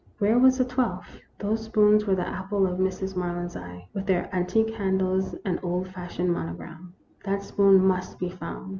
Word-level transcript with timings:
Where 0.17 0.39
was 0.39 0.57
the 0.57 0.65
twelfth? 0.65 1.21
Those 1.37 1.63
spoons 1.65 2.07
were 2.07 2.15
the 2.15 2.27
apple 2.27 2.65
of 2.65 2.79
Mrs. 2.79 3.15
Maryland's 3.15 3.55
eye, 3.55 3.87
with 3.93 4.07
their 4.07 4.33
antique 4.35 4.73
handles 4.73 5.35
and 5.45 5.59
old 5.61 5.89
fashioned 5.89 6.33
monogram. 6.33 6.95
That 7.23 7.43
spoon 7.43 7.85
must 7.85 8.17
be 8.17 8.31
found. 8.31 8.69